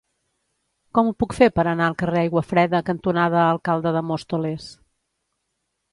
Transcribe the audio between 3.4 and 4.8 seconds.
Alcalde de Móstoles?